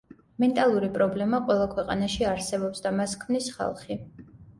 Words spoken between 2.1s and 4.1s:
არსებობს და მას ქმნის ხალხი.